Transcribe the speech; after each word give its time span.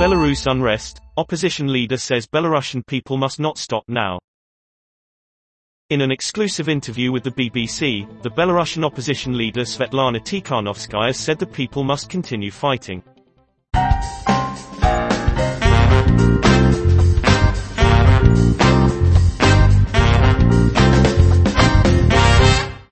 Belarus 0.00 0.50
unrest, 0.50 1.02
opposition 1.18 1.70
leader 1.70 1.98
says 1.98 2.26
Belarusian 2.26 2.86
people 2.86 3.18
must 3.18 3.38
not 3.38 3.58
stop 3.58 3.84
now. 3.86 4.18
In 5.90 6.00
an 6.00 6.10
exclusive 6.10 6.70
interview 6.70 7.12
with 7.12 7.22
the 7.22 7.32
BBC, 7.32 8.22
the 8.22 8.30
Belarusian 8.30 8.82
opposition 8.82 9.36
leader 9.36 9.60
Svetlana 9.60 10.18
Tikhanovskaya 10.18 11.14
said 11.14 11.38
the 11.38 11.44
people 11.44 11.84
must 11.84 12.08
continue 12.08 12.50
fighting. 12.50 13.02